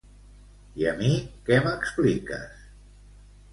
[0.83, 1.11] I a mi
[1.51, 2.67] que m'expliques?